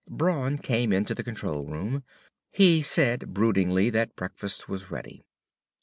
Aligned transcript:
Brawn 0.09 0.57
came 0.57 0.91
into 0.91 1.13
the 1.13 1.21
control 1.23 1.67
room. 1.67 2.03
He 2.49 2.81
said 2.81 3.35
broodingly 3.35 3.91
that 3.91 4.15
breakfast 4.15 4.67
was 4.67 4.89
ready. 4.89 5.21